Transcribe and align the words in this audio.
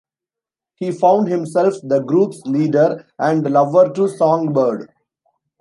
He 0.77 0.89
found 0.89 1.27
himself 1.27 1.75
the 1.83 1.99
group's 1.99 2.41
leader 2.47 3.05
and 3.19 3.43
lover 3.47 3.87
to 3.93 4.07
Songbird. 4.07 4.91